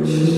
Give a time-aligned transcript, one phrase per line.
[0.00, 0.37] which is